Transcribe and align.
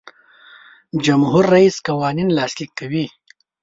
جمهور 1.05 1.43
رئیس 1.55 1.75
قوانین 1.87 2.29
لاسلیک 2.37 2.71
کوي. 2.79 3.05